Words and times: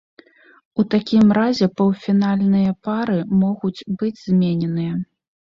У 0.83 0.85
такім 0.93 1.25
разе 1.39 1.67
паўфінальныя 1.81 2.71
пары 2.89 3.19
могуць 3.43 3.85
быць 4.01 4.19
змененыя. 4.27 4.99